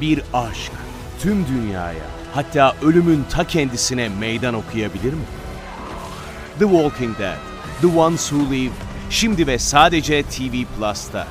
[0.00, 0.72] bir aşk
[1.20, 5.24] tüm dünyaya hatta ölümün ta kendisine meydan okuyabilir mi?
[6.58, 7.36] The Walking Dead,
[7.80, 8.72] The Ones Who Live,
[9.10, 11.26] şimdi ve sadece TV Plus'ta.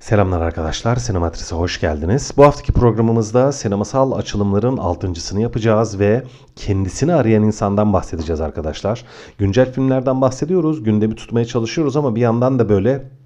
[0.00, 2.32] Selamlar arkadaşlar, Sinematris'e hoş geldiniz.
[2.36, 6.22] Bu haftaki programımızda sinemasal açılımların altıncısını yapacağız ve
[6.56, 9.04] kendisini arayan insandan bahsedeceğiz arkadaşlar.
[9.38, 13.17] Güncel filmlerden bahsediyoruz, gündemi tutmaya çalışıyoruz ama bir yandan da böyle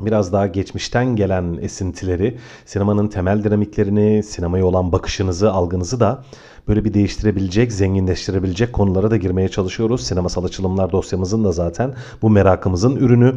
[0.00, 6.24] biraz daha geçmişten gelen esintileri, sinemanın temel dinamiklerini, sinemaya olan bakışınızı, algınızı da
[6.68, 10.06] böyle bir değiştirebilecek, zenginleştirebilecek konulara da girmeye çalışıyoruz.
[10.06, 13.34] Sinemasal açılımlar dosyamızın da zaten bu merakımızın ürünü.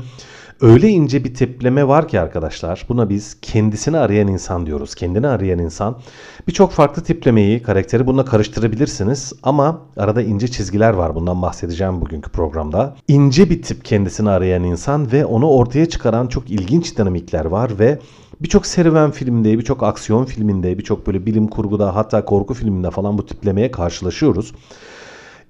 [0.62, 4.96] Öyle ince bir tipleme var ki arkadaşlar buna biz kendisini arayan insan diyoruz.
[4.96, 5.98] Kendini arayan insan.
[6.48, 11.16] Birçok farklı tiplemeyi, karakteri bununla karıştırabilirsiniz ama arada ince çizgiler var.
[11.16, 12.96] Bundan bahsedeceğim bugünkü programda.
[13.08, 18.00] İnce bir tip kendisini arayan insan ve onu ortaya çıkaran çok ilginç dinamikler var ve
[18.42, 23.26] Birçok serüven filminde, birçok aksiyon filminde, birçok böyle bilim kurguda hatta korku filminde falan bu
[23.26, 24.54] tiplemeye karşılaşıyoruz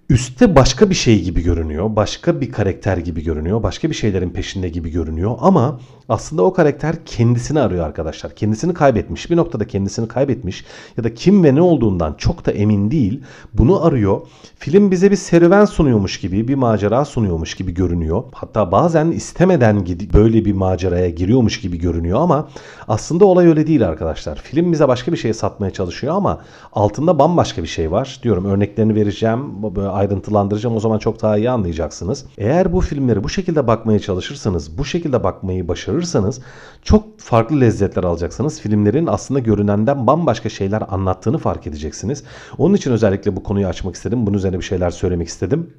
[0.09, 1.95] üstte başka bir şey gibi görünüyor.
[1.95, 3.63] Başka bir karakter gibi görünüyor.
[3.63, 5.35] Başka bir şeylerin peşinde gibi görünüyor.
[5.39, 8.35] Ama aslında o karakter kendisini arıyor arkadaşlar.
[8.35, 9.29] Kendisini kaybetmiş.
[9.31, 10.65] Bir noktada kendisini kaybetmiş.
[10.97, 13.21] Ya da kim ve ne olduğundan çok da emin değil.
[13.53, 14.21] Bunu arıyor.
[14.59, 18.23] Film bize bir serüven sunuyormuş gibi, bir macera sunuyormuş gibi görünüyor.
[18.33, 22.49] Hatta bazen istemeden böyle bir maceraya giriyormuş gibi görünüyor ama
[22.87, 24.35] aslında olay öyle değil arkadaşlar.
[24.35, 26.41] Film bize başka bir şey satmaya çalışıyor ama
[26.73, 28.19] altında bambaşka bir şey var.
[28.23, 29.63] Diyorum örneklerini vereceğim.
[29.75, 32.25] Böyle ayrıntılandıracağım o zaman çok daha iyi anlayacaksınız.
[32.37, 36.41] Eğer bu filmleri bu şekilde bakmaya çalışırsanız, bu şekilde bakmayı başarırsanız
[36.83, 38.61] çok farklı lezzetler alacaksınız.
[38.61, 42.23] Filmlerin aslında görünenden bambaşka şeyler anlattığını fark edeceksiniz.
[42.57, 44.27] Onun için özellikle bu konuyu açmak istedim.
[44.27, 45.73] Bunun üzerine bir şeyler söylemek istedim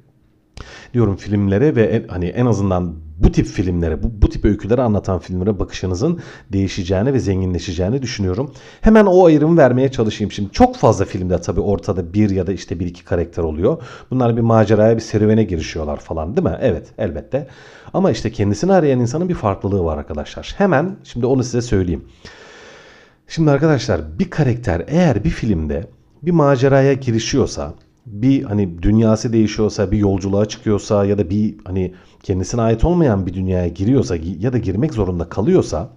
[0.93, 5.19] diyorum filmlere ve en, hani en azından bu tip filmlere, bu, bu tip öyküleri anlatan
[5.19, 6.19] filmlere bakışınızın
[6.51, 8.53] değişeceğini ve zenginleşeceğini düşünüyorum.
[8.81, 10.31] Hemen o ayrımı vermeye çalışayım.
[10.31, 13.83] Şimdi çok fazla filmde tabii ortada bir ya da işte bir iki karakter oluyor.
[14.11, 16.57] Bunlar bir maceraya, bir serüvene girişiyorlar falan değil mi?
[16.61, 17.47] Evet, elbette.
[17.93, 20.55] Ama işte kendisini arayan insanın bir farklılığı var arkadaşlar.
[20.57, 22.05] Hemen şimdi onu size söyleyeyim.
[23.27, 25.87] Şimdi arkadaşlar bir karakter eğer bir filmde
[26.21, 27.73] bir maceraya girişiyorsa
[28.07, 33.33] bir hani dünyası değişiyorsa, bir yolculuğa çıkıyorsa ya da bir hani kendisine ait olmayan bir
[33.33, 35.89] dünyaya giriyorsa ya da girmek zorunda kalıyorsa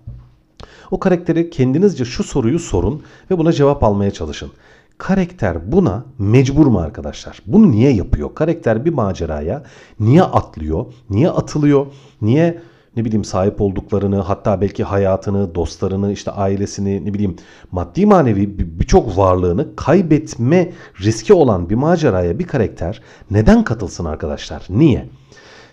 [0.91, 4.51] o karakteri kendinizce şu soruyu sorun ve buna cevap almaya çalışın.
[4.99, 7.43] Karakter buna mecbur mu arkadaşlar?
[7.47, 8.35] Bunu niye yapıyor?
[8.35, 9.63] Karakter bir maceraya
[10.01, 10.87] niye atlıyor?
[11.11, 11.87] Niye atılıyor?
[12.23, 12.61] Niye
[12.97, 17.37] ne bileyim sahip olduklarını hatta belki hayatını, dostlarını, işte ailesini ne bileyim
[17.73, 24.67] maddi manevi birçok varlığını kaybetme riski olan bir maceraya bir karakter neden katılsın arkadaşlar?
[24.71, 25.09] Niye?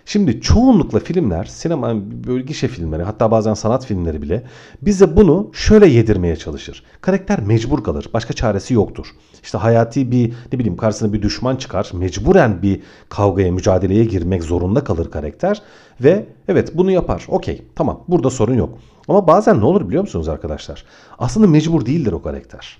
[0.08, 1.94] Şimdi çoğunlukla filmler, sinema
[2.26, 4.42] böyle filmleri hatta bazen sanat filmleri bile
[4.82, 6.82] bize bunu şöyle yedirmeye çalışır.
[7.00, 8.10] Karakter mecbur kalır.
[8.14, 9.06] Başka çaresi yoktur.
[9.42, 11.90] İşte hayati bir ne bileyim karşısına bir düşman çıkar.
[11.92, 15.62] Mecburen bir kavgaya, mücadeleye girmek zorunda kalır karakter.
[16.00, 17.26] Ve evet bunu yapar.
[17.28, 18.78] Okey tamam burada sorun yok.
[19.08, 20.84] Ama bazen ne olur biliyor musunuz arkadaşlar?
[21.18, 22.78] Aslında mecbur değildir o karakter.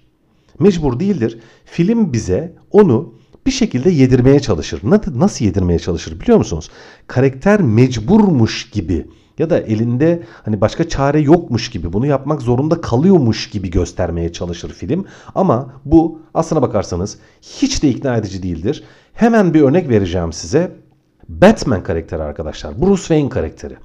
[0.58, 1.38] Mecbur değildir.
[1.64, 3.14] Film bize onu
[3.46, 4.80] bir şekilde yedirmeye çalışır.
[5.14, 6.70] Nasıl yedirmeye çalışır biliyor musunuz?
[7.06, 9.06] Karakter mecburmuş gibi
[9.38, 14.72] ya da elinde hani başka çare yokmuş gibi bunu yapmak zorunda kalıyormuş gibi göstermeye çalışır
[14.72, 15.06] film.
[15.34, 18.84] Ama bu aslına bakarsanız hiç de ikna edici değildir.
[19.12, 20.87] Hemen bir örnek vereceğim size.
[21.28, 22.80] Batman karakteri arkadaşlar.
[22.80, 23.76] Bruce Wayne karakteri.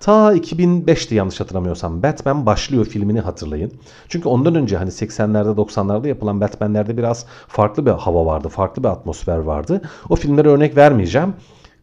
[0.00, 3.72] Ta 2005'te yanlış hatırlamıyorsam Batman başlıyor filmini hatırlayın.
[4.08, 8.48] Çünkü ondan önce hani 80'lerde 90'larda yapılan Batman'lerde biraz farklı bir hava vardı.
[8.48, 9.82] Farklı bir atmosfer vardı.
[10.08, 11.34] O filmlere örnek vermeyeceğim.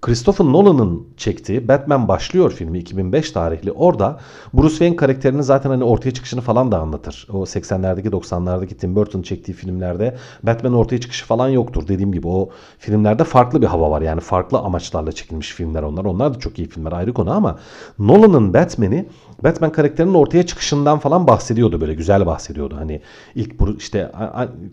[0.02, 3.72] Christopher Nolan'ın çektiği Batman Başlıyor filmi 2005 tarihli.
[3.72, 4.20] Orada
[4.54, 7.28] Bruce Wayne karakterinin zaten hani ortaya çıkışını falan da anlatır.
[7.34, 11.88] O 80'lerdeki 90'lardaki Tim Burton çektiği filmlerde Batman ortaya çıkışı falan yoktur.
[11.88, 14.02] Dediğim gibi o filmlerde farklı bir hava var.
[14.02, 16.06] Yani farklı amaçlarla çekilmiş filmler onlar.
[16.06, 17.60] Onlar da çok iyi filmler ayrı konu ama
[18.00, 19.06] Nolan'ın Batman'i
[19.44, 22.76] Batman karakterinin ortaya çıkışından falan bahsediyordu böyle güzel bahsediyordu.
[22.78, 23.02] Hani
[23.36, 24.12] ilk işte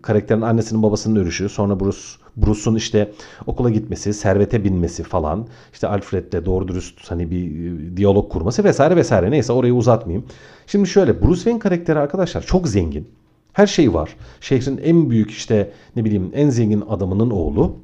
[0.03, 3.13] karakterin annesinin babasının ölüşü sonra Bruce Bruce'un işte
[3.47, 5.47] okula gitmesi, servete binmesi falan.
[5.73, 9.31] işte Alfred'le doğru dürüst hani bir e, diyalog kurması vesaire vesaire.
[9.31, 10.27] Neyse orayı uzatmayayım.
[10.67, 13.09] Şimdi şöyle Bruce Wayne karakteri arkadaşlar çok zengin.
[13.53, 14.17] Her şeyi var.
[14.41, 17.77] Şehrin en büyük işte ne bileyim en zengin adamının oğlu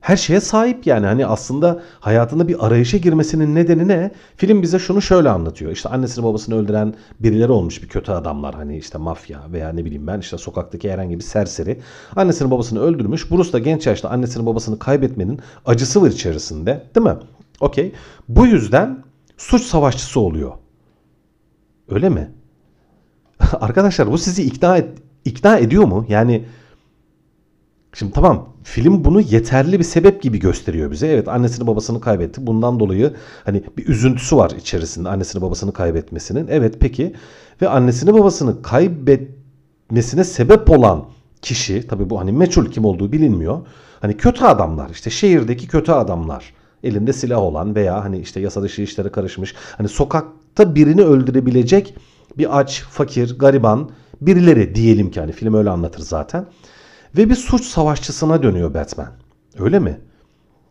[0.00, 1.06] her şeye sahip yani.
[1.06, 4.10] Hani aslında hayatında bir arayışa girmesinin nedeni ne?
[4.36, 5.72] Film bize şunu şöyle anlatıyor.
[5.72, 8.54] İşte annesini babasını öldüren birileri olmuş bir kötü adamlar.
[8.54, 11.80] Hani işte mafya veya ne bileyim ben işte sokaktaki herhangi bir serseri.
[12.16, 13.30] Annesini babasını öldürmüş.
[13.30, 16.86] Bruce da genç yaşta annesini babasını kaybetmenin acısı var içerisinde.
[16.94, 17.16] Değil mi?
[17.60, 17.92] Okey.
[18.28, 19.04] Bu yüzden
[19.36, 20.52] suç savaşçısı oluyor.
[21.88, 22.30] Öyle mi?
[23.60, 24.88] Arkadaşlar bu sizi ikna et,
[25.24, 26.06] ikna ediyor mu?
[26.08, 26.44] Yani
[27.92, 31.06] Şimdi tamam film bunu yeterli bir sebep gibi gösteriyor bize.
[31.06, 32.46] Evet annesini babasını kaybetti.
[32.46, 33.14] Bundan dolayı
[33.44, 36.46] hani bir üzüntüsü var içerisinde annesini babasını kaybetmesinin.
[36.50, 37.14] Evet peki
[37.62, 41.04] ve annesini babasını kaybetmesine sebep olan
[41.42, 43.58] kişi tabi bu hani meçhul kim olduğu bilinmiyor.
[44.00, 46.54] Hani kötü adamlar işte şehirdeki kötü adamlar
[46.84, 51.94] elinde silah olan veya hani işte yasa dışı işlere karışmış hani sokakta birini öldürebilecek
[52.38, 53.90] bir aç, fakir, gariban
[54.20, 56.46] birileri diyelim ki hani film öyle anlatır zaten.
[57.16, 59.08] Ve bir suç savaşçısına dönüyor Batman.
[59.58, 60.00] Öyle mi?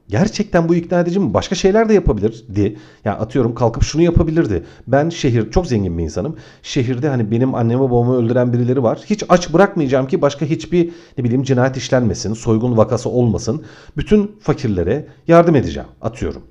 [0.07, 1.33] Gerçekten bu ikna edici mi?
[1.33, 2.77] Başka şeyler de yapabilirdi.
[3.05, 4.63] Yani atıyorum kalkıp şunu yapabilirdi.
[4.87, 6.35] Ben şehir çok zengin bir insanım.
[6.63, 8.99] Şehirde hani benim annemi babamı öldüren birileri var.
[9.05, 13.63] Hiç aç bırakmayacağım ki başka hiçbir ne bileyim cinayet işlenmesin, soygun vakası olmasın.
[13.97, 15.89] Bütün fakirlere yardım edeceğim.
[16.01, 16.41] Atıyorum.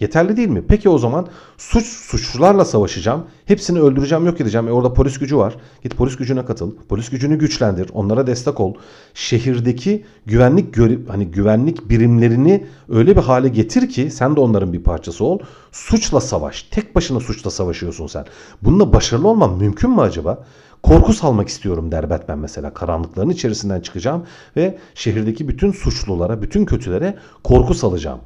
[0.00, 0.64] Yeterli değil mi?
[0.68, 1.26] Peki o zaman
[1.58, 3.24] suç suçlularla savaşacağım.
[3.46, 4.68] Hepsini öldüreceğim, yok edeceğim.
[4.68, 5.56] E orada polis gücü var.
[5.82, 6.74] Git polis gücüne katıl.
[6.88, 7.90] Polis gücünü güçlendir.
[7.94, 8.74] Onlara destek ol.
[9.14, 15.24] Şehirdeki güvenlik hani güvenlik birimlerini öyle bir hale getir ki sen de onların bir parçası
[15.24, 15.38] ol.
[15.72, 16.62] Suçla savaş.
[16.62, 18.24] Tek başına suçla savaşıyorsun sen.
[18.62, 20.44] Bununla başarılı olman mümkün mü acaba?
[20.82, 22.74] Korku salmak istiyorum der Batman mesela.
[22.74, 24.22] Karanlıkların içerisinden çıkacağım
[24.56, 28.20] ve şehirdeki bütün suçlulara, bütün kötülere korku salacağım.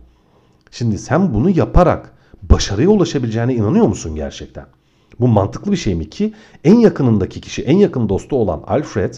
[0.70, 2.12] Şimdi sen bunu yaparak
[2.42, 4.66] başarıya ulaşabileceğine inanıyor musun gerçekten?
[5.20, 6.34] Bu mantıklı bir şey mi ki
[6.64, 9.14] en yakınındaki kişi, en yakın dostu olan Alfred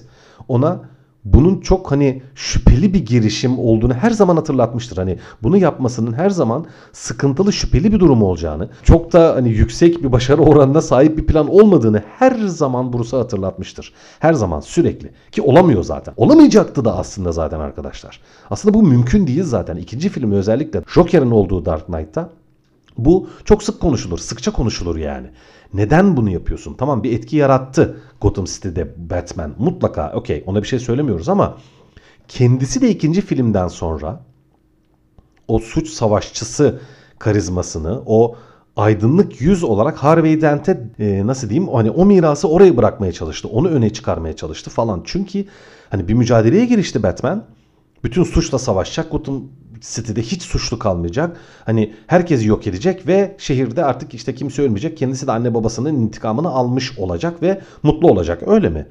[0.49, 0.82] ona
[1.25, 4.96] bunun çok hani şüpheli bir girişim olduğunu her zaman hatırlatmıştır.
[4.96, 10.12] Hani bunu yapmasının her zaman sıkıntılı şüpheli bir durum olacağını, çok da hani yüksek bir
[10.12, 13.93] başarı oranına sahip bir plan olmadığını her zaman Bruce'a hatırlatmıştır.
[14.19, 16.14] Her zaman sürekli ki olamıyor zaten.
[16.17, 18.20] Olamayacaktı da aslında zaten arkadaşlar.
[18.50, 19.76] Aslında bu mümkün değil zaten.
[19.76, 22.31] İkinci filmi özellikle Joker'in olduğu Dark Knight'ta
[22.99, 25.26] bu çok sık konuşulur, sıkça konuşulur yani.
[25.75, 26.75] Neden bunu yapıyorsun?
[26.75, 29.55] Tamam bir etki yarattı Gotham City'de Batman.
[29.58, 31.56] Mutlaka okey ona bir şey söylemiyoruz ama
[32.28, 34.20] kendisi de ikinci filmden sonra
[35.49, 36.81] o suç savaşçısı
[37.19, 38.37] karizmasını, o
[38.76, 43.49] aydınlık yüz olarak Harvey Dent'e e, nasıl diyeyim hani o mirası oraya bırakmaya çalıştı.
[43.49, 45.02] Onu öne çıkarmaya çalıştı falan.
[45.05, 45.44] Çünkü
[45.90, 47.44] hani bir mücadeleye girişti Batman.
[48.05, 49.12] Bütün suçla savaşacak.
[49.12, 49.43] Gotham
[49.81, 51.37] City'de hiç suçlu kalmayacak.
[51.67, 54.97] Hani herkesi yok edecek ve şehirde artık işte kimse ölmeyecek.
[54.97, 58.43] Kendisi de anne babasının intikamını almış olacak ve mutlu olacak.
[58.47, 58.87] Öyle mi?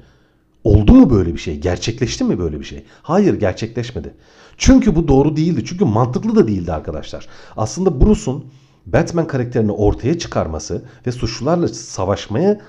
[0.64, 1.58] Oldu mu böyle bir şey?
[1.58, 2.84] Gerçekleşti mi böyle bir şey?
[3.02, 4.14] Hayır gerçekleşmedi.
[4.56, 5.64] Çünkü bu doğru değildi.
[5.64, 7.28] Çünkü mantıklı da değildi arkadaşlar.
[7.56, 8.44] Aslında Bruce'un
[8.86, 12.60] Batman karakterini ortaya çıkarması ve suçlularla savaşmaya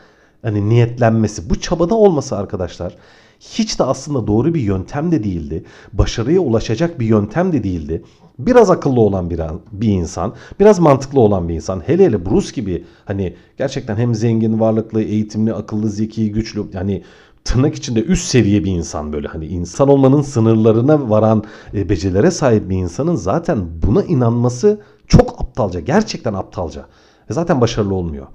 [0.41, 2.95] hani niyetlenmesi bu çabada olması arkadaşlar
[3.41, 5.63] hiç de aslında doğru bir yöntem de değildi.
[5.93, 8.03] Başarıya ulaşacak bir yöntem de değildi.
[8.39, 9.41] Biraz akıllı olan bir,
[9.71, 11.81] bir insan, biraz mantıklı olan bir insan.
[11.85, 17.03] Hele hele Bruce gibi hani gerçekten hem zengin, varlıklı, eğitimli, akıllı, zeki, güçlü yani
[17.43, 22.69] tırnak içinde üst seviye bir insan böyle hani insan olmanın sınırlarına varan e, becerilere sahip
[22.69, 25.79] bir insanın zaten buna inanması çok aptalca.
[25.79, 26.85] Gerçekten aptalca.
[27.29, 28.27] Ve zaten başarılı olmuyor.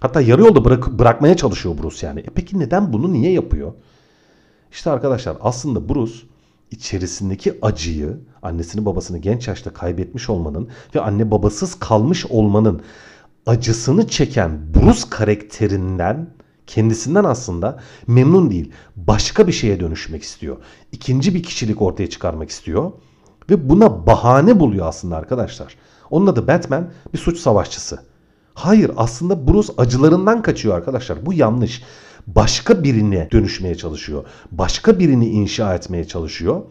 [0.00, 2.20] Hatta yarı yolda bırak, bırakmaya çalışıyor Bruce yani.
[2.20, 3.72] E peki neden bunu niye yapıyor?
[4.72, 6.14] İşte arkadaşlar aslında Bruce
[6.70, 12.82] içerisindeki acıyı, annesini babasını genç yaşta kaybetmiş olmanın ve anne babasız kalmış olmanın
[13.46, 16.30] acısını çeken Bruce karakterinden
[16.66, 18.72] kendisinden aslında memnun değil.
[18.96, 20.56] Başka bir şeye dönüşmek istiyor.
[20.92, 22.92] İkinci bir kişilik ortaya çıkarmak istiyor.
[23.50, 25.76] Ve buna bahane buluyor aslında arkadaşlar.
[26.10, 28.02] Onun adı Batman bir suç savaşçısı.
[28.54, 31.26] Hayır aslında Bruce acılarından kaçıyor arkadaşlar.
[31.26, 31.82] Bu yanlış
[32.26, 34.24] başka birine dönüşmeye çalışıyor.
[34.52, 36.62] Başka birini inşa etmeye çalışıyor.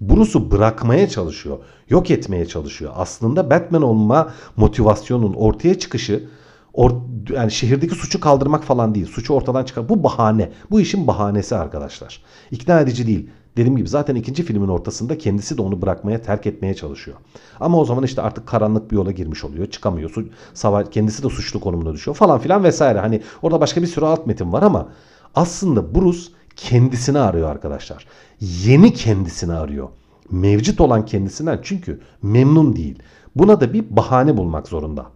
[0.00, 1.58] Bruce'u bırakmaya çalışıyor.
[1.88, 2.92] Yok etmeye çalışıyor.
[2.96, 6.28] Aslında Batman olma motivasyonun ortaya çıkışı
[6.72, 6.90] or,
[7.30, 9.06] yani şehirdeki suçu kaldırmak falan değil.
[9.06, 9.88] Suçu ortadan çıkar.
[9.88, 10.50] Bu bahane.
[10.70, 12.22] Bu işin bahanesi arkadaşlar.
[12.50, 13.30] İkna edici değil.
[13.60, 17.16] Dediğim gibi zaten ikinci filmin ortasında kendisi de onu bırakmaya, terk etmeye çalışıyor.
[17.60, 19.66] Ama o zaman işte artık karanlık bir yola girmiş oluyor.
[19.66, 20.10] Çıkamıyor.
[20.10, 22.98] Su, savaş, kendisi de suçlu konumuna düşüyor falan filan vesaire.
[22.98, 24.88] Hani orada başka bir sürü alt metin var ama
[25.34, 26.20] aslında Bruce
[26.56, 28.06] kendisini arıyor arkadaşlar.
[28.40, 29.88] Yeni kendisini arıyor.
[30.30, 33.02] Mevcut olan kendisinden çünkü memnun değil.
[33.36, 35.06] Buna da bir bahane bulmak zorunda.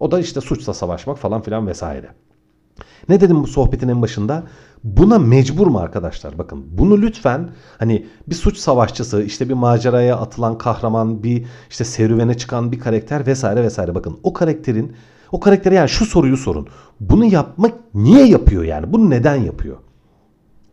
[0.00, 2.08] O da işte suçla savaşmak falan filan vesaire.
[3.08, 4.42] Ne dedim bu sohbetin en başında?
[4.84, 6.38] Buna mecbur mu arkadaşlar?
[6.38, 12.36] Bakın bunu lütfen hani bir suç savaşçısı, işte bir maceraya atılan kahraman, bir işte serüvene
[12.36, 13.94] çıkan bir karakter vesaire vesaire.
[13.94, 14.92] Bakın o karakterin
[15.32, 16.68] o karaktere yani şu soruyu sorun.
[17.00, 18.92] Bunu yapmak niye yapıyor yani?
[18.92, 19.76] Bunu neden yapıyor?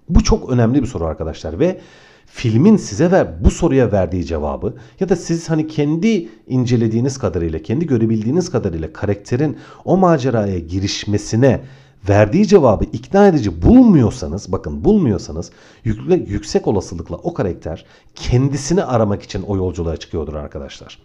[0.09, 1.81] Bu çok önemli bir soru arkadaşlar ve
[2.25, 7.87] filmin size ver bu soruya verdiği cevabı ya da siz hani kendi incelediğiniz kadarıyla, kendi
[7.87, 11.61] görebildiğiniz kadarıyla karakterin o maceraya girişmesine
[12.09, 15.51] verdiği cevabı ikna edici bulmuyorsanız, bakın bulmuyorsanız
[15.83, 17.85] yükle, yüksek olasılıkla o karakter
[18.15, 20.99] kendisini aramak için o yolculuğa çıkıyordur arkadaşlar.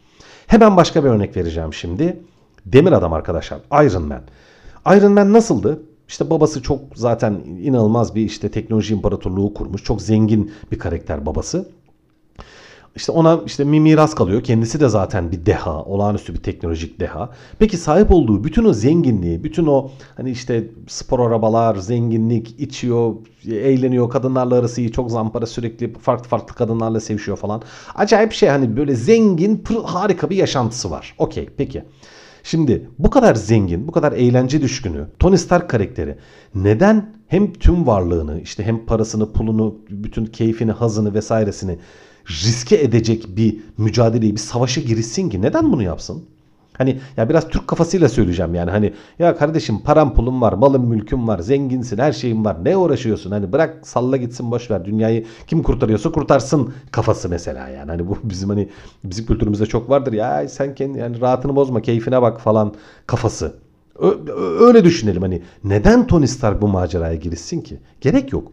[0.46, 2.20] Hemen başka bir örnek vereceğim şimdi.
[2.66, 3.60] Demir Adam arkadaşlar.
[3.72, 4.22] Iron Man.
[4.96, 5.82] Iron Man nasıldı?
[6.08, 9.84] İşte babası çok zaten inanılmaz bir işte teknoloji imparatorluğu kurmuş.
[9.84, 11.68] Çok zengin bir karakter babası.
[13.00, 14.42] İşte ona işte bir miras kalıyor.
[14.42, 17.30] Kendisi de zaten bir deha, olağanüstü bir teknolojik deha.
[17.58, 23.14] Peki sahip olduğu bütün o zenginliği, bütün o hani işte spor arabalar, zenginlik, içiyor,
[23.46, 27.62] eğleniyor, kadınlarla arası iyi, çok zampara sürekli farklı farklı kadınlarla sevişiyor falan.
[27.94, 31.14] Acayip şey hani böyle zengin, harika bir yaşantısı var.
[31.18, 31.84] Okey, peki.
[32.42, 36.18] Şimdi bu kadar zengin, bu kadar eğlence düşkünü Tony Stark karakteri
[36.54, 41.78] neden hem tüm varlığını, işte hem parasını, pulunu, bütün keyfini, hazını vesairesini
[42.30, 46.24] riske edecek bir mücadeleyi, bir savaşa girişsin ki neden bunu yapsın?
[46.78, 51.28] Hani ya biraz Türk kafasıyla söyleyeceğim yani hani ya kardeşim param pulum var, malım mülküm
[51.28, 52.64] var, zenginsin, her şeyin var.
[52.64, 53.30] Ne uğraşıyorsun?
[53.30, 54.84] Hani bırak salla gitsin boş ver.
[54.84, 57.90] Dünyayı kim kurtarıyorsa kurtarsın kafası mesela yani.
[57.90, 58.68] Hani bu bizim hani
[59.04, 62.74] bizim kültürümüzde çok vardır ya sen kendi yani rahatını bozma, keyfine bak falan
[63.06, 63.54] kafası.
[64.60, 67.80] Öyle düşünelim hani neden Tony Stark bu maceraya girişsin ki?
[68.00, 68.52] Gerek yok.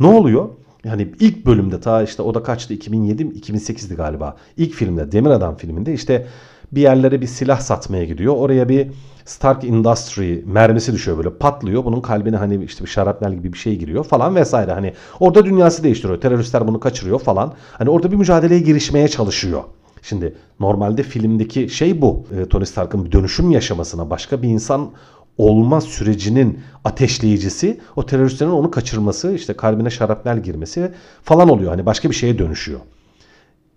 [0.00, 0.48] Ne oluyor?
[0.86, 4.36] Yani ilk bölümde ta işte o da kaçtı 2007 2008'di galiba.
[4.56, 6.26] İlk filmde Demir Adam filminde işte
[6.72, 8.34] bir yerlere bir silah satmaya gidiyor.
[8.36, 8.88] Oraya bir
[9.24, 11.84] Stark Industry mermisi düşüyor böyle patlıyor.
[11.84, 14.72] Bunun kalbine hani işte bir şarapnel gibi bir şey giriyor falan vesaire.
[14.72, 16.20] Hani orada dünyası değiştiriyor.
[16.20, 17.52] Teröristler bunu kaçırıyor falan.
[17.72, 19.62] Hani orada bir mücadeleye girişmeye çalışıyor.
[20.02, 22.24] Şimdi normalde filmdeki şey bu.
[22.38, 24.90] E, Tony Stark'ın bir dönüşüm yaşamasına başka bir insan
[25.38, 31.70] olma sürecinin ateşleyicisi o teröristlerin onu kaçırması işte kalbine şarapnel girmesi falan oluyor.
[31.70, 32.80] Hani başka bir şeye dönüşüyor.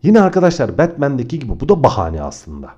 [0.03, 2.69] Yine arkadaşlar Batman'deki gibi bu da bahane aslında.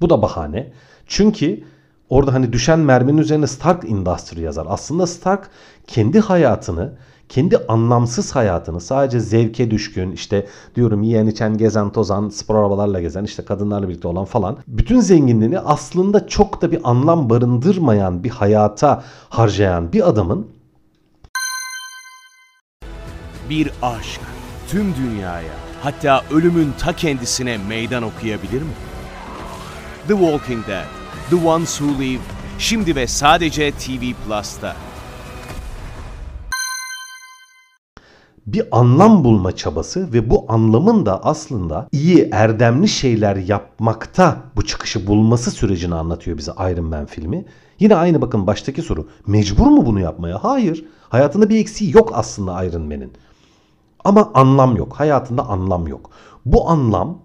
[0.00, 0.72] Bu da bahane.
[1.06, 1.64] Çünkü
[2.08, 4.66] orada hani düşen merminin üzerine Stark Industry yazar.
[4.68, 5.50] Aslında Stark
[5.86, 6.92] kendi hayatını
[7.28, 13.24] kendi anlamsız hayatını sadece zevke düşkün işte diyorum yiyen içen gezen tozan spor arabalarla gezen
[13.24, 19.04] işte kadınlarla birlikte olan falan bütün zenginliğini aslında çok da bir anlam barındırmayan bir hayata
[19.28, 20.46] harcayan bir adamın
[23.50, 24.20] bir aşk
[24.68, 25.52] tüm dünyaya
[25.82, 28.72] hatta ölümün ta kendisine meydan okuyabilir mi?
[30.08, 30.86] The Walking Dead,
[31.30, 32.20] The Ones Who Live
[32.58, 34.76] şimdi ve sadece TV Plus'ta.
[38.46, 45.06] Bir anlam bulma çabası ve bu anlamın da aslında iyi erdemli şeyler yapmakta bu çıkışı
[45.06, 47.44] bulması sürecini anlatıyor bize Iron Man filmi.
[47.80, 49.08] Yine aynı bakın baştaki soru.
[49.26, 50.44] Mecbur mu bunu yapmaya?
[50.44, 50.84] Hayır.
[51.08, 53.12] Hayatında bir eksiği yok aslında Iron Man'in.
[54.04, 54.92] Ama anlam yok.
[54.92, 56.10] Hayatında anlam yok.
[56.44, 57.18] Bu anlam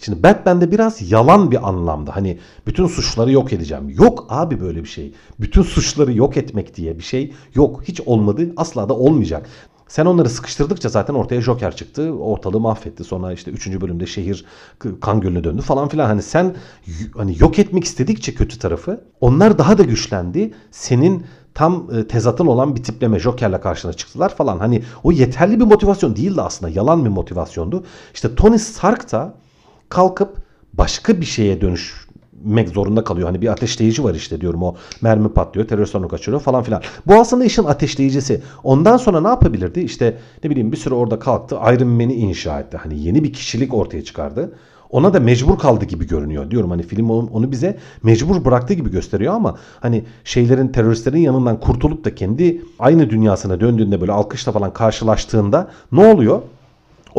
[0.00, 2.16] Şimdi Batman'de biraz yalan bir anlamda.
[2.16, 3.90] Hani bütün suçları yok edeceğim.
[3.90, 5.12] Yok abi böyle bir şey.
[5.40, 7.82] Bütün suçları yok etmek diye bir şey yok.
[7.84, 8.52] Hiç olmadı.
[8.56, 9.48] Asla da olmayacak.
[9.88, 12.12] Sen onları sıkıştırdıkça zaten ortaya Joker çıktı.
[12.12, 13.04] Ortalığı mahvetti.
[13.04, 13.80] Sonra işte 3.
[13.80, 14.44] bölümde şehir
[15.00, 16.06] kan gölüne döndü falan filan.
[16.06, 16.56] Hani sen
[17.16, 20.54] hani yok etmek istedikçe kötü tarafı onlar daha da güçlendi.
[20.70, 24.58] Senin tam e, tezatın olan bir tipleme Joker'le karşına çıktılar falan.
[24.58, 26.72] Hani o yeterli bir motivasyon değildi aslında.
[26.72, 27.84] Yalan bir motivasyondu.
[28.14, 29.34] İşte Tony Stark da
[29.88, 30.36] kalkıp
[30.72, 32.07] başka bir şeye dönüş
[32.44, 33.26] mek zorunda kalıyor.
[33.28, 36.82] Hani bir ateşleyici var işte diyorum o mermi patlıyor terörist onu kaçırıyor falan filan.
[37.06, 38.42] Bu aslında işin ateşleyicisi.
[38.64, 39.80] Ondan sonra ne yapabilirdi?
[39.80, 42.76] İşte ne bileyim bir süre orada kalktı Iron Man'i inşa etti.
[42.76, 44.52] Hani yeni bir kişilik ortaya çıkardı.
[44.90, 46.50] Ona da mecbur kaldı gibi görünüyor.
[46.50, 52.04] Diyorum hani film onu bize mecbur bıraktı gibi gösteriyor ama hani şeylerin teröristlerin yanından kurtulup
[52.04, 56.42] da kendi aynı dünyasına döndüğünde böyle alkışla falan karşılaştığında ne oluyor?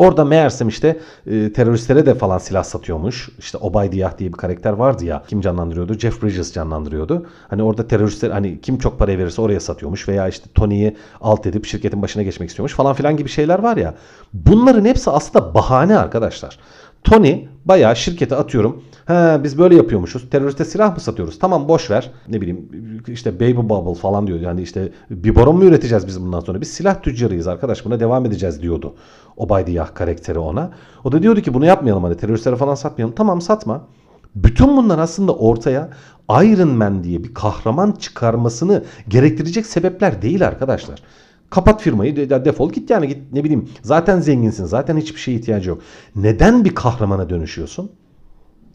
[0.00, 3.28] Orada meğersem işte e, teröristlere de falan silah satıyormuş.
[3.38, 5.22] İşte Obaydiyah diye bir karakter vardı ya.
[5.28, 5.98] Kim canlandırıyordu?
[5.98, 7.26] Jeff Bridges canlandırıyordu.
[7.48, 11.66] Hani orada teröristler hani kim çok para verirse oraya satıyormuş veya işte Tony'yi alt edip
[11.66, 13.94] şirketin başına geçmek istiyormuş falan filan gibi şeyler var ya.
[14.32, 16.58] Bunların hepsi aslında bahane arkadaşlar.
[17.04, 18.82] Tony bayağı şirkete atıyorum.
[19.06, 20.30] He biz böyle yapıyormuşuz.
[20.30, 21.38] Teröriste silah mı satıyoruz?
[21.38, 22.10] Tamam boş ver.
[22.28, 22.68] Ne bileyim
[23.08, 24.40] işte baby bubble falan diyor.
[24.40, 26.60] Yani işte biberon mu üreteceğiz biz bundan sonra?
[26.60, 28.94] Biz silah tüccarıyız arkadaş buna devam edeceğiz diyordu.
[29.40, 30.70] Obaydiyah karakteri ona.
[31.04, 33.14] O da diyordu ki bunu yapmayalım hani teröristlere falan satmayalım.
[33.14, 33.86] Tamam satma.
[34.34, 35.90] Bütün bunlar aslında ortaya
[36.30, 41.02] Iron Man diye bir kahraman çıkarmasını gerektirecek sebepler değil arkadaşlar.
[41.50, 45.82] Kapat firmayı defol git yani git ne bileyim zaten zenginsin zaten hiçbir şeye ihtiyacı yok.
[46.16, 47.92] Neden bir kahramana dönüşüyorsun?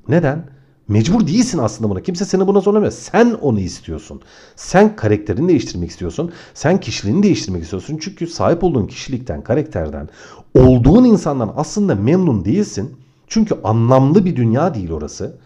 [0.07, 0.55] Neden?
[0.88, 2.01] Mecbur değilsin aslında buna.
[2.01, 2.92] Kimse seni buna zorlamıyor.
[2.92, 4.22] Sen onu istiyorsun.
[4.56, 6.32] Sen karakterini değiştirmek istiyorsun.
[6.54, 8.00] Sen kişiliğini değiştirmek istiyorsun.
[8.01, 10.10] Çünkü sahip olduğun kişilikten, karakterden,
[10.56, 12.96] olduğun insandan aslında memnun değilsin.
[13.27, 15.38] Çünkü anlamlı bir dünya değil orası.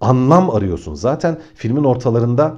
[0.00, 0.94] Anlam arıyorsun.
[0.94, 2.56] Zaten filmin ortalarında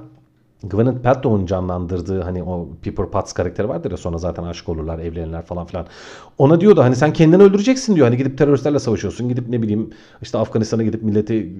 [0.63, 5.41] Gwyneth Paltrow'un canlandırdığı hani o Pepper Potts karakteri vardır ya sonra zaten aşık olurlar, evlenirler
[5.41, 5.85] falan filan.
[6.37, 8.07] Ona diyordu hani sen kendini öldüreceksin diyor.
[8.07, 9.29] Hani gidip teröristlerle savaşıyorsun.
[9.29, 9.89] Gidip ne bileyim
[10.21, 11.53] işte Afganistan'a gidip milleti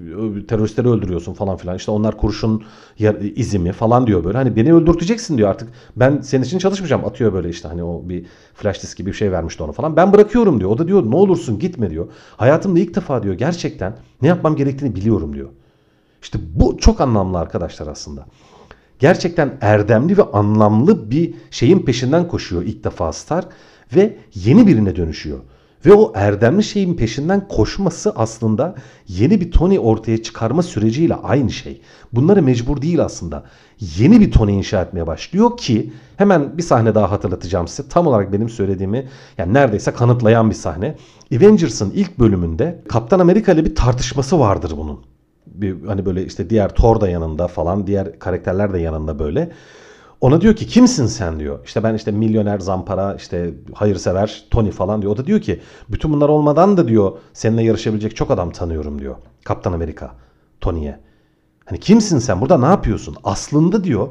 [0.48, 1.75] teröristleri öldürüyorsun falan filan.
[1.75, 2.63] İşte onlar kurşun
[3.36, 4.38] izimi falan diyor böyle.
[4.38, 5.69] Hani beni öldürteceksin diyor artık.
[5.95, 7.05] Ben senin için çalışmayacağım.
[7.05, 9.95] Atıyor böyle işte hani o bir flash disk gibi bir şey vermişti ona falan.
[9.95, 10.69] Ben bırakıyorum diyor.
[10.72, 12.07] O da diyor ne olursun gitme diyor.
[12.38, 15.50] Hayatımda ilk defa diyor gerçekten ne yapmam gerektiğini biliyorum diyor.
[16.22, 18.25] İşte bu çok anlamlı arkadaşlar aslında
[19.00, 23.47] gerçekten erdemli ve anlamlı bir şeyin peşinden koşuyor ilk defa Stark
[23.95, 25.39] ve yeni birine dönüşüyor.
[25.85, 28.75] Ve o erdemli şeyin peşinden koşması aslında
[29.07, 31.81] yeni bir Tony ortaya çıkarma süreciyle aynı şey.
[32.13, 33.43] Bunları mecbur değil aslında.
[33.97, 37.89] Yeni bir Tony inşa etmeye başlıyor ki hemen bir sahne daha hatırlatacağım size.
[37.89, 39.07] Tam olarak benim söylediğimi
[39.38, 40.95] yani neredeyse kanıtlayan bir sahne.
[41.35, 45.12] Avengers'ın ilk bölümünde Kaptan Amerika ile bir tartışması vardır bunun
[45.45, 49.51] bir hani böyle işte diğer Thor da yanında falan diğer karakterler de yanında böyle.
[50.21, 51.59] Ona diyor ki kimsin sen diyor.
[51.65, 55.13] İşte ben işte milyoner zampara işte hayırsever Tony falan diyor.
[55.13, 55.59] O da diyor ki
[55.89, 59.15] bütün bunlar olmadan da diyor seninle yarışabilecek çok adam tanıyorum diyor.
[59.43, 60.15] Kaptan Amerika
[60.62, 61.00] Tony'ye.
[61.65, 63.15] Hani kimsin sen burada ne yapıyorsun?
[63.23, 64.07] Aslında diyor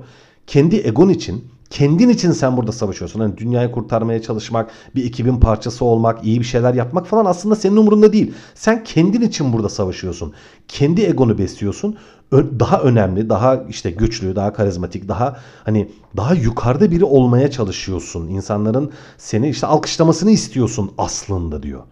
[0.46, 3.20] kendi egon için Kendin için sen burada savaşıyorsun.
[3.20, 7.76] Hani dünyayı kurtarmaya çalışmak, bir ekibin parçası olmak, iyi bir şeyler yapmak falan aslında senin
[7.76, 8.34] umurunda değil.
[8.54, 10.32] Sen kendin için burada savaşıyorsun.
[10.68, 11.96] Kendi egonu besliyorsun.
[12.32, 18.28] Daha önemli, daha işte güçlü, daha karizmatik, daha hani daha yukarıda biri olmaya çalışıyorsun.
[18.28, 21.82] İnsanların seni işte alkışlamasını istiyorsun aslında diyor.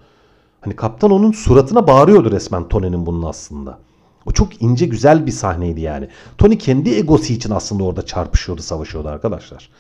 [0.61, 3.79] Hani kaptan onun suratına bağırıyordu resmen Tony'nin bunun aslında.
[4.27, 6.09] O çok ince güzel bir sahneydi yani.
[6.39, 9.71] Tony kendi egosu için aslında orada çarpışıyordu, savaşıyordu arkadaşlar.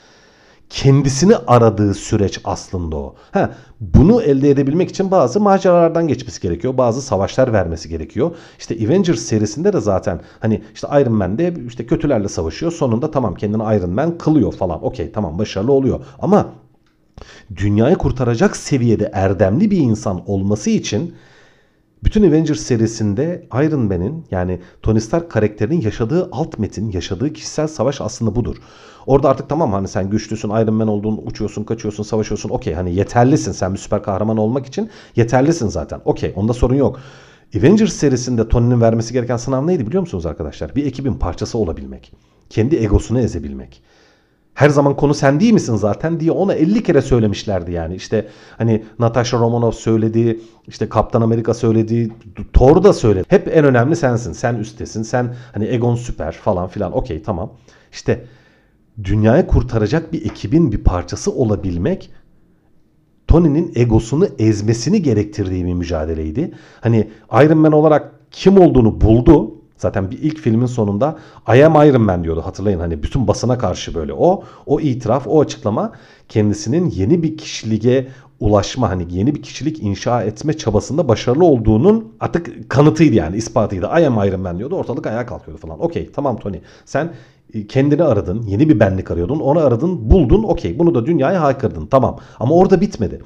[0.71, 3.15] Kendisini aradığı süreç aslında o.
[3.31, 6.79] Ha, bunu elde edebilmek için bazı maceralardan geçmesi gerekiyor.
[6.79, 8.31] Bazı savaşlar vermesi gerekiyor.
[8.59, 12.73] İşte Avengers serisinde de zaten hani işte Iron Man de işte kötülerle savaşıyor.
[12.73, 14.85] Sonunda tamam kendini Iron Man kılıyor falan.
[14.85, 16.05] Okey tamam başarılı oluyor.
[16.19, 16.49] Ama
[17.57, 21.15] dünyayı kurtaracak seviyede erdemli bir insan olması için
[22.05, 28.01] bütün Avengers serisinde Iron Man'in yani Tony Stark karakterinin yaşadığı alt metin, yaşadığı kişisel savaş
[28.01, 28.57] aslında budur.
[29.07, 32.49] Orada artık tamam hani sen güçlüsün, Iron Man olduğun, uçuyorsun, kaçıyorsun, savaşıyorsun.
[32.49, 36.01] Okey hani yeterlisin sen bir süper kahraman olmak için yeterlisin zaten.
[36.05, 37.01] Okey onda sorun yok.
[37.59, 40.75] Avengers serisinde Tony'nin vermesi gereken sınav neydi biliyor musunuz arkadaşlar?
[40.77, 42.13] Bir ekibin parçası olabilmek.
[42.51, 43.83] Kendi egosunu ezebilmek
[44.61, 47.95] her zaman konu sen değil misin zaten diye ona 50 kere söylemişlerdi yani.
[47.95, 52.11] İşte hani Natasha Romanoff söyledi, işte Kaptan Amerika söyledi,
[52.53, 53.25] Thor da söyledi.
[53.29, 54.33] Hep en önemli sensin.
[54.33, 55.03] Sen üstesin.
[55.03, 56.93] Sen hani Egon süper falan filan.
[56.93, 57.53] Okey tamam.
[57.93, 58.25] İşte
[59.05, 62.11] dünyayı kurtaracak bir ekibin bir parçası olabilmek
[63.29, 66.55] Tony'nin egosunu ezmesini gerektirdiği bir mücadeleydi.
[66.81, 71.19] Hani Iron Man olarak kim olduğunu buldu Zaten bir ilk filmin sonunda
[71.57, 75.41] I am Iron Man diyordu hatırlayın hani bütün basına karşı böyle o o itiraf o
[75.41, 75.93] açıklama
[76.29, 78.09] kendisinin yeni bir kişiliğe
[78.41, 83.87] ulaşma hani yeni bir kişilik inşa etme çabasında başarılı olduğunun artık kanıtıydı yani ispatıydı.
[83.87, 85.85] I am Iron Man diyordu ortalık ayağa kalkıyordu falan.
[85.85, 87.13] Okey tamam Tony sen
[87.55, 91.87] e, kendini aradın yeni bir benlik arıyordun onu aradın buldun okey bunu da dünyaya haykırdın
[91.87, 93.23] tamam ama orada bitmedi.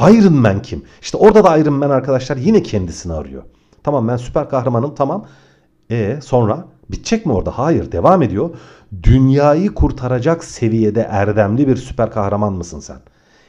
[0.00, 0.82] Iron Man kim?
[1.02, 3.42] İşte orada da Iron Man arkadaşlar yine kendisini arıyor.
[3.82, 5.24] Tamam ben süper kahramanım tamam
[5.90, 7.58] e sonra bitecek mi orada?
[7.58, 8.50] Hayır devam ediyor.
[9.02, 12.98] Dünyayı kurtaracak seviyede erdemli bir süper kahraman mısın sen?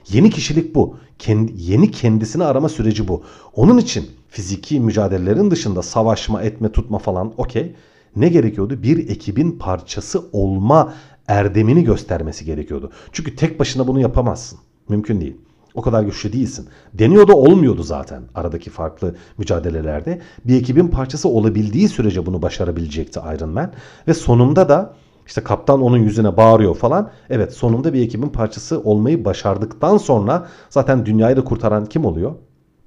[0.10, 0.98] Yeni kişilik bu.
[1.20, 3.24] Kendi, yeni kendisini arama süreci bu.
[3.56, 7.76] Onun için fiziki mücadelelerin dışında savaşma, etme, tutma falan okey.
[8.16, 8.84] Ne gerekiyordu?
[8.84, 10.94] Bir ekibin parçası olma
[11.28, 12.92] erdemini göstermesi gerekiyordu.
[13.12, 14.60] Çünkü tek başına bunu yapamazsın.
[14.90, 15.38] Mümkün değil.
[15.80, 16.68] O kadar güçlü değilsin.
[16.94, 20.22] Deniyor da olmuyordu zaten aradaki farklı mücadelelerde.
[20.46, 23.72] Bir ekibin parçası olabildiği sürece bunu başarabilecekti Iron Man.
[24.08, 24.94] Ve sonunda da
[25.28, 27.10] işte kaptan onun yüzüne bağırıyor falan.
[27.30, 32.32] Evet sonunda bir ekibin parçası olmayı başardıktan sonra zaten dünyayı da kurtaran kim oluyor?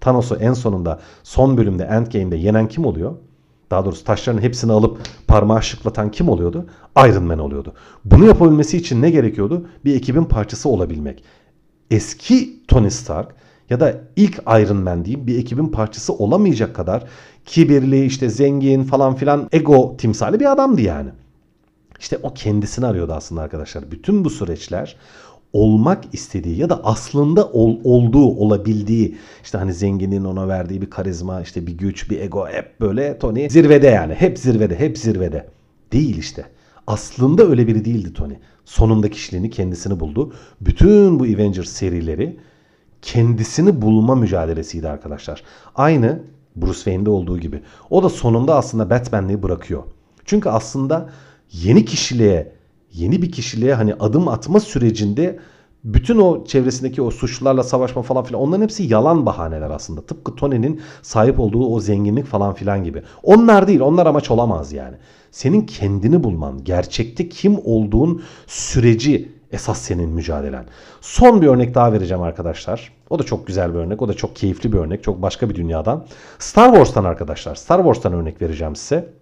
[0.01, 3.15] Thanos'u en sonunda son bölümde Endgame'de yenen kim oluyor?
[3.71, 6.67] Daha doğrusu taşların hepsini alıp parmağı şıklatan kim oluyordu?
[6.99, 7.73] Iron Man oluyordu.
[8.05, 9.67] Bunu yapabilmesi için ne gerekiyordu?
[9.85, 11.25] Bir ekibin parçası olabilmek
[11.93, 13.35] eski Tony Stark
[13.71, 17.05] ya da ilk Iron Man diyeyim bir ekibin parçası olamayacak kadar
[17.47, 21.11] kibirli işte zengin falan filan ego timsali bir adamdı yani.
[22.01, 23.91] İşte o kendisini arıyordu aslında arkadaşlar.
[23.91, 24.97] Bütün bu süreçler
[25.53, 31.41] olmak istediği ya da aslında ol, olduğu, olabildiği işte hani zenginin ona verdiği bir karizma,
[31.41, 34.15] işte bir güç, bir ego hep böyle Tony zirvede yani.
[34.15, 35.47] Hep zirvede, hep zirvede.
[35.93, 36.45] Değil işte.
[36.87, 38.35] Aslında öyle biri değildi Tony.
[38.65, 40.33] Sonunda kişiliğini kendisini buldu.
[40.61, 42.41] Bütün bu Avengers serileri
[43.03, 45.43] kendisini bulma mücadelesiydi arkadaşlar.
[45.75, 46.23] Aynı
[46.57, 47.63] Bruce Wayne'de olduğu gibi.
[47.91, 49.83] O da sonunda aslında Batman'liği bırakıyor.
[50.25, 51.11] Çünkü aslında
[51.53, 52.53] yeni kişiliğe
[52.93, 55.39] yeni bir kişiliğe hani adım atma sürecinde
[55.85, 60.01] bütün o çevresindeki o suçlularla savaşma falan filan onların hepsi yalan bahaneler aslında.
[60.01, 63.03] Tıpkı Tony'nin sahip olduğu o zenginlik falan filan gibi.
[63.23, 64.97] Onlar değil onlar amaç olamaz yani.
[65.31, 70.65] Senin kendini bulman, gerçekte kim olduğun süreci esas senin mücadelen.
[71.01, 72.93] Son bir örnek daha vereceğim arkadaşlar.
[73.11, 74.03] O da çok güzel bir örnek.
[74.03, 75.03] O da çok keyifli bir örnek.
[75.03, 76.07] Çok başka bir dünyadan.
[76.39, 77.55] Star Wars'tan arkadaşlar.
[77.55, 79.22] Star Wars'tan örnek vereceğim size.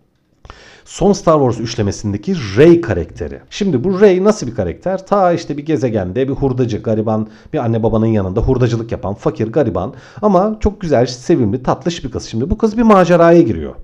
[0.85, 3.41] Son Star Wars üçlemesindeki Rey karakteri.
[3.51, 5.07] Şimdi bu Rey nasıl bir karakter?
[5.07, 9.95] Ta işte bir gezegende bir hurdacı, gariban, bir anne babanın yanında hurdacılık yapan, fakir, gariban
[10.23, 12.25] ama çok güzel, sevimli, tatlış bir kız.
[12.25, 13.75] Şimdi bu kız bir maceraya giriyor.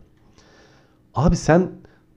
[1.15, 1.69] Abi sen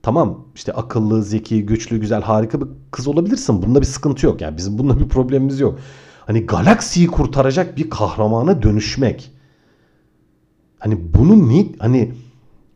[0.02, 3.62] tamam işte akıllı, zeki, güçlü, güzel, harika bir kız olabilirsin.
[3.62, 4.40] Bunda bir sıkıntı yok.
[4.40, 5.78] Yani bizim bunda bir problemimiz yok.
[6.26, 9.32] Hani galaksiyi kurtaracak bir kahramana dönüşmek.
[10.78, 12.14] Hani bunu ni hani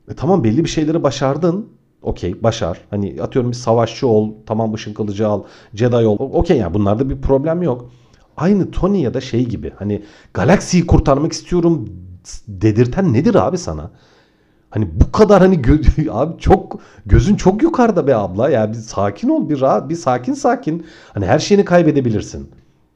[0.09, 1.69] e tamam belli bir şeyleri başardın.
[2.05, 2.81] Okey başar.
[2.91, 4.33] Hani atıyorum bir savaşçı ol.
[4.47, 5.43] Tamam ışın kılıcı al.
[5.75, 6.19] Jedi ol.
[6.21, 7.91] Okey yani bunlarda bir problem yok.
[8.37, 9.73] Aynı Tony ya da şey gibi.
[9.79, 10.03] Hani
[10.35, 11.89] galaksiyi kurtarmak istiyorum
[12.49, 13.91] dedirten nedir abi sana?
[14.71, 19.29] Hani bu kadar hani gö- abi çok gözün çok yukarıda be abla ya bir sakin
[19.29, 20.87] ol bir rahat bir sakin sakin.
[21.15, 22.51] Hani her şeyini kaybedebilirsin.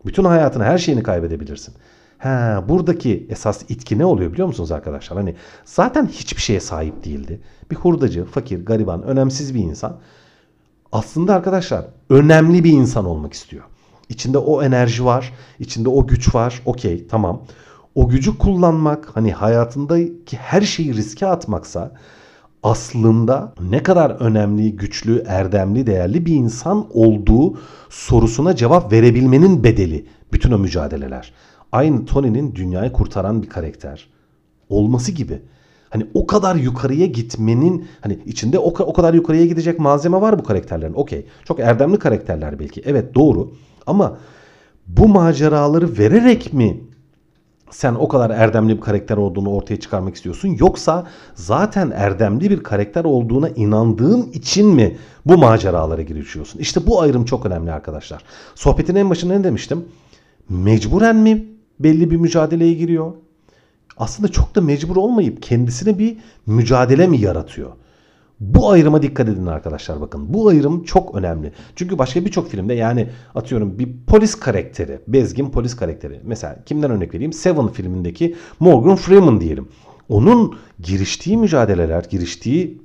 [0.06, 1.74] Bütün hayatını her şeyini kaybedebilirsin.
[2.18, 5.18] Ha, buradaki esas itki ne oluyor biliyor musunuz arkadaşlar?
[5.18, 7.40] Hani zaten hiçbir şeye sahip değildi.
[7.70, 9.96] Bir hurdacı, fakir, gariban, önemsiz bir insan.
[10.92, 13.64] Aslında arkadaşlar önemli bir insan olmak istiyor.
[14.08, 16.62] İçinde o enerji var, içinde o güç var.
[16.66, 17.42] Okey, tamam.
[17.94, 21.92] O gücü kullanmak, hani hayatındaki her şeyi riske atmaksa
[22.62, 27.58] aslında ne kadar önemli, güçlü, erdemli, değerli bir insan olduğu
[27.90, 31.32] sorusuna cevap verebilmenin bedeli bütün o mücadeleler
[31.72, 34.08] aynı Tony'nin dünyayı kurtaran bir karakter
[34.68, 35.42] olması gibi.
[35.90, 40.42] Hani o kadar yukarıya gitmenin hani içinde o, o kadar yukarıya gidecek malzeme var bu
[40.42, 40.94] karakterlerin.
[40.94, 41.26] Okey.
[41.44, 42.82] Çok erdemli karakterler belki.
[42.86, 43.52] Evet doğru.
[43.86, 44.18] Ama
[44.86, 46.80] bu maceraları vererek mi
[47.70, 53.04] sen o kadar erdemli bir karakter olduğunu ortaya çıkarmak istiyorsun yoksa zaten erdemli bir karakter
[53.04, 56.58] olduğuna inandığın için mi bu maceralara girişiyorsun?
[56.58, 58.22] İşte bu ayrım çok önemli arkadaşlar.
[58.54, 59.84] Sohbetin en başında ne demiştim?
[60.48, 61.47] Mecburen mi
[61.80, 63.12] belli bir mücadeleye giriyor.
[63.96, 67.72] Aslında çok da mecbur olmayıp kendisine bir mücadele mi yaratıyor?
[68.40, 70.34] Bu ayrıma dikkat edin arkadaşlar bakın.
[70.34, 71.52] Bu ayrım çok önemli.
[71.76, 76.20] Çünkü başka birçok filmde yani atıyorum bir polis karakteri, bezgin polis karakteri.
[76.24, 77.32] Mesela kimden örnek vereyim?
[77.32, 79.68] Seven filmindeki Morgan Freeman diyelim.
[80.08, 82.82] Onun giriştiği mücadeleler, giriştiği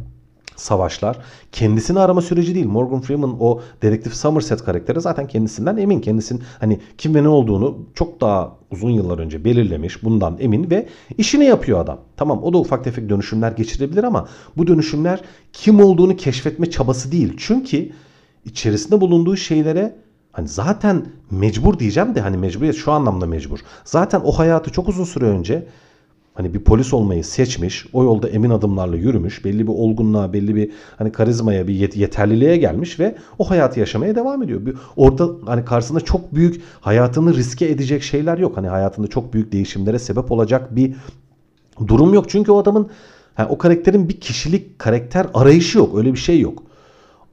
[0.56, 1.18] savaşlar
[1.52, 2.66] kendisini arama süreci değil.
[2.66, 6.00] Morgan Freeman o dedektif Somerset karakteri zaten kendisinden emin.
[6.00, 10.04] Kendisinin hani kim ve ne olduğunu çok daha uzun yıllar önce belirlemiş.
[10.04, 10.88] Bundan emin ve
[11.18, 12.00] işini yapıyor adam.
[12.18, 15.22] Tamam o da ufak tefek dönüşümler geçirebilir ama bu dönüşümler
[15.54, 17.34] kim olduğunu keşfetme çabası değil.
[17.38, 17.89] Çünkü
[18.46, 23.60] içerisinde bulunduğu şeylere Hani zaten mecbur diyeceğim de hani mecburiyet şu anlamda mecbur.
[23.86, 25.68] Zaten o hayatı çok uzun süre önce
[26.34, 30.72] Hani bir polis olmayı seçmiş, o yolda emin adımlarla yürümüş, belli bir olgunluğa, belli bir
[30.98, 34.65] hani karizmaya, bir yet- yeterliliğe gelmiş ve o hayatı yaşamaya devam ediyor.
[34.65, 38.58] Bir, orada hani karşısında çok büyük hayatını riske edecek şeyler yok.
[38.58, 40.96] Hani hayatında çok büyük değişimlere sebep olacak bir
[41.88, 42.30] durum yok.
[42.30, 42.89] Çünkü o adamın
[43.38, 45.98] yani o karakterin bir kişilik, karakter arayışı yok.
[45.98, 46.63] Öyle bir şey yok.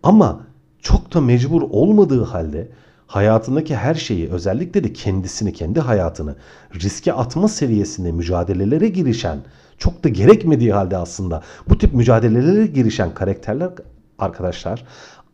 [0.02, 0.40] Ama
[0.82, 2.68] çok da mecbur olmadığı halde
[3.10, 6.36] hayatındaki her şeyi özellikle de kendisini, kendi hayatını
[6.74, 9.38] riske atma seviyesinde mücadelelere girişen,
[9.78, 13.70] çok da gerekmediği halde aslında bu tip mücadelelere girişen karakterler
[14.18, 14.84] arkadaşlar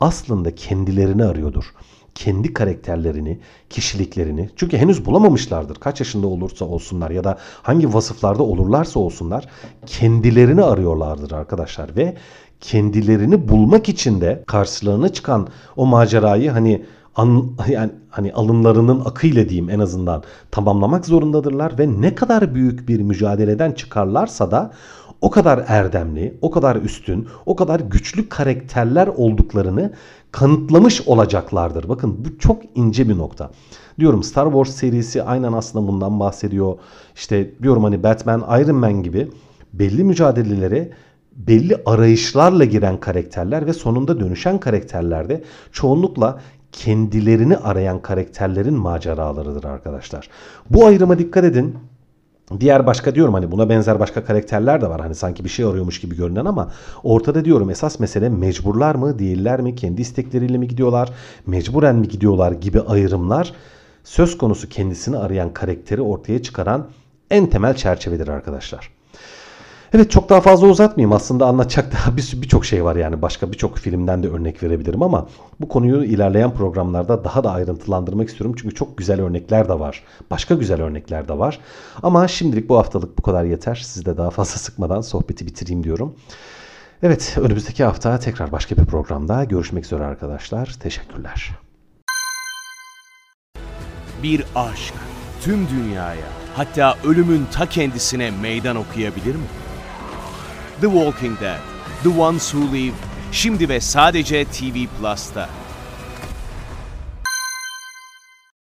[0.00, 1.64] aslında kendilerini arıyordur.
[2.14, 5.74] Kendi karakterlerini, kişiliklerini çünkü henüz bulamamışlardır.
[5.74, 9.48] Kaç yaşında olursa olsunlar ya da hangi vasıflarda olurlarsa olsunlar
[9.86, 12.16] kendilerini arıyorlardır arkadaşlar ve
[12.60, 16.84] kendilerini bulmak için de karşılarına çıkan o macerayı hani
[17.16, 23.00] an, yani hani alınlarının akıyla diyeyim en azından tamamlamak zorundadırlar ve ne kadar büyük bir
[23.00, 24.72] mücadeleden çıkarlarsa da
[25.20, 29.92] o kadar erdemli, o kadar üstün, o kadar güçlü karakterler olduklarını
[30.32, 31.88] kanıtlamış olacaklardır.
[31.88, 33.50] Bakın bu çok ince bir nokta.
[33.98, 36.78] Diyorum Star Wars serisi aynen aslında bundan bahsediyor.
[37.14, 39.28] İşte diyorum hani Batman, Iron Man gibi
[39.72, 40.90] belli mücadelelere
[41.36, 46.40] belli arayışlarla giren karakterler ve sonunda dönüşen karakterlerde çoğunlukla
[46.76, 50.28] kendilerini arayan karakterlerin maceralarıdır arkadaşlar.
[50.70, 51.78] Bu ayrıma dikkat edin.
[52.60, 55.00] Diğer başka diyorum hani buna benzer başka karakterler de var.
[55.00, 59.60] Hani sanki bir şey arıyormuş gibi görünen ama ortada diyorum esas mesele mecburlar mı değiller
[59.60, 59.74] mi?
[59.74, 61.12] Kendi istekleriyle mi gidiyorlar?
[61.46, 63.52] Mecburen mi gidiyorlar gibi ayrımlar
[64.04, 66.86] söz konusu kendisini arayan karakteri ortaya çıkaran
[67.30, 68.95] en temel çerçevedir arkadaşlar.
[69.92, 71.12] Evet çok daha fazla uzatmayayım.
[71.12, 73.22] Aslında anlatacak daha bir- birçok şey var yani.
[73.22, 75.28] Başka birçok filmden de örnek verebilirim ama
[75.60, 78.56] bu konuyu ilerleyen programlarda daha da ayrıntılandırmak istiyorum.
[78.60, 80.02] Çünkü çok güzel örnekler de var.
[80.30, 81.58] Başka güzel örnekler de var.
[82.02, 83.74] Ama şimdilik bu haftalık bu kadar yeter.
[83.84, 86.14] Sizi de daha fazla sıkmadan sohbeti bitireyim diyorum.
[87.02, 90.66] Evet önümüzdeki hafta tekrar başka bir programda görüşmek üzere arkadaşlar.
[90.80, 91.50] Teşekkürler.
[94.22, 94.94] Bir aşk
[95.42, 99.42] tüm dünyaya hatta ölümün ta kendisine meydan okuyabilir mi?
[100.80, 101.60] The Walking Dead,
[102.02, 102.94] The Ones Who Live
[103.32, 105.48] şimdi ve sadece TV Plus'ta.